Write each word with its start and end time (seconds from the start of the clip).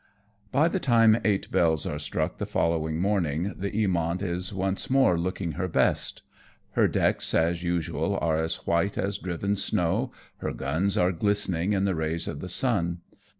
By 0.51 0.67
the 0.67 0.79
time 0.79 1.21
eight 1.23 1.51
bells 1.51 1.85
are 1.85 1.99
struck 1.99 2.39
the 2.39 2.47
following 2.47 2.97
morn 2.99 3.27
ing, 3.27 3.53
the 3.55 3.69
Eamont 3.69 4.23
is 4.23 4.51
once 4.51 4.89
more 4.89 5.15
looking 5.15 5.51
her 5.51 5.67
best. 5.67 6.23
Her 6.71 6.87
decks 6.87 7.35
as 7.35 7.61
usual 7.61 8.17
are 8.19 8.37
as 8.37 8.65
white 8.65 8.97
as 8.97 9.19
driven 9.19 9.55
snow, 9.55 10.11
her 10.37 10.53
guns 10.53 10.97
are 10.97 11.11
glistening 11.11 11.73
in 11.73 11.85
the 11.85 11.93
rays 11.93 12.27
of 12.27 12.39
the 12.39 12.49
sun. 12.49 13.01